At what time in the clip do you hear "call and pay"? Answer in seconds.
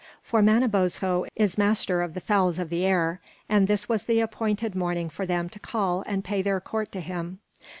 5.59-6.41